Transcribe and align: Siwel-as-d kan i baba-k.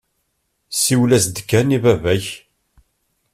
Siwel-as-d 0.73 1.37
kan 1.49 1.75
i 1.77 1.79
baba-k. 1.83 2.25